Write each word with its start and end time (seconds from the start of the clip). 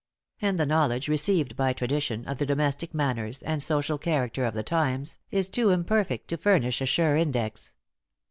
And 0.41 0.57
the 0.59 0.65
knowledge 0.65 1.07
received 1.07 1.55
by 1.55 1.73
tradition, 1.73 2.25
of 2.25 2.39
the 2.39 2.45
domestic 2.47 2.91
manners, 2.91 3.43
and 3.43 3.61
social 3.61 3.99
character 3.99 4.45
of 4.45 4.55
the 4.55 4.63
times, 4.63 5.19
is 5.29 5.47
too 5.47 5.69
imperfect 5.69 6.27
to 6.29 6.37
furnish 6.37 6.81
a 6.81 6.87
sure 6.87 7.15
index. 7.15 7.71